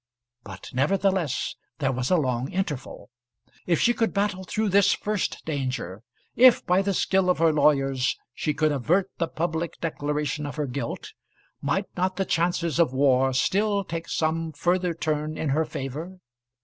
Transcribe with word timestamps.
But 0.43 0.71
nevertheless 0.73 1.55
there 1.77 1.91
was 1.91 2.09
a 2.09 2.17
long 2.17 2.51
interval. 2.51 3.11
If 3.67 3.79
she 3.79 3.93
could 3.93 4.15
battle 4.15 4.43
through 4.43 4.69
this 4.69 4.93
first 4.93 5.45
danger, 5.45 6.01
if 6.35 6.65
by 6.65 6.81
the 6.81 6.95
skill 6.95 7.29
of 7.29 7.37
her 7.37 7.53
lawyers 7.53 8.17
she 8.33 8.51
could 8.55 8.71
avert 8.71 9.11
the 9.19 9.27
public 9.27 9.79
declaration 9.79 10.47
of 10.47 10.55
her 10.55 10.65
guilt, 10.65 11.13
might 11.61 11.85
not 11.95 12.15
the 12.15 12.25
chances 12.25 12.79
of 12.79 12.93
war 12.93 13.31
still 13.31 13.83
take 13.83 14.09
some 14.09 14.53
further 14.53 14.95
turn 14.95 15.37
in 15.37 15.49
her 15.49 15.65
favour? 15.65 16.17